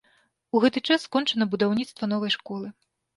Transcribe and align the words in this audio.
У 0.55 0.61
гэты 0.63 0.81
час 0.87 1.03
скончана 1.07 1.47
будаўніцтва 1.51 2.09
новай 2.15 2.33
школы. 2.37 2.73